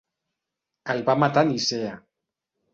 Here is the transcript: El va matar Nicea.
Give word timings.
El 0.95 1.05
va 1.11 1.17
matar 1.25 1.45
Nicea. 1.53 1.95